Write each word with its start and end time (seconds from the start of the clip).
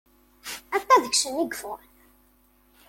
Anta 0.75 0.95
deg-sen 1.03 1.35
i 1.41 1.43
yeffɣen? 1.45 1.91